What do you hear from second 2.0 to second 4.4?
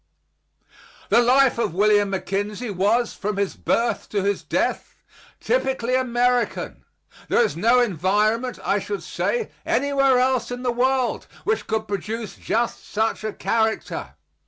McKinley was, from his birth to